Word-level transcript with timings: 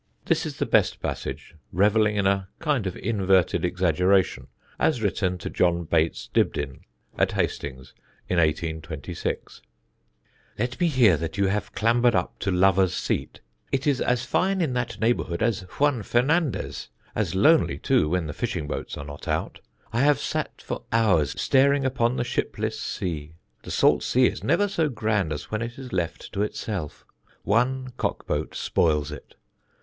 This 0.25 0.47
is 0.47 0.57
the 0.57 0.65
best 0.65 0.99
passage, 0.99 1.53
revelling 1.71 2.15
in 2.15 2.25
a 2.25 2.47
kind 2.57 2.87
of 2.87 2.97
inverted 2.97 3.63
exaggeration, 3.63 4.47
as 4.79 4.99
written 4.99 5.37
to 5.37 5.47
John 5.47 5.83
Bates 5.83 6.27
Dibdin, 6.33 6.79
at 7.19 7.33
Hastings, 7.33 7.93
in 8.27 8.37
1826: 8.39 9.61
"Let 10.57 10.79
me 10.79 10.87
hear 10.87 11.17
that 11.17 11.37
you 11.37 11.45
have 11.49 11.75
clamber'd 11.75 12.15
up 12.15 12.39
to 12.39 12.49
Lover's 12.49 12.95
Seat; 12.95 13.41
it 13.71 13.85
is 13.85 14.01
as 14.01 14.25
fine 14.25 14.59
in 14.59 14.73
that 14.73 14.99
neighbourhood 14.99 15.43
as 15.43 15.59
Juan 15.77 16.01
Fernandez, 16.01 16.89
as 17.13 17.35
lonely 17.35 17.77
too, 17.77 18.09
when 18.09 18.25
the 18.25 18.33
Fishing 18.33 18.65
boats 18.65 18.97
are 18.97 19.05
not 19.05 19.27
out; 19.27 19.59
I 19.93 19.99
have 20.01 20.17
sat 20.17 20.63
for 20.63 20.81
hours, 20.91 21.39
staring 21.39 21.85
upon 21.85 22.15
the 22.17 22.23
shipless 22.23 22.79
sea. 22.79 23.35
The 23.61 23.69
salt 23.69 24.01
sea 24.01 24.25
is 24.25 24.43
never 24.43 24.67
so 24.67 24.89
grand 24.89 25.31
as 25.31 25.51
when 25.51 25.61
it 25.61 25.77
is 25.77 25.93
left 25.93 26.33
to 26.33 26.41
itself. 26.41 27.05
One 27.43 27.93
cock 27.97 28.25
boat 28.25 28.55
spoils 28.55 29.11
it. 29.11 29.35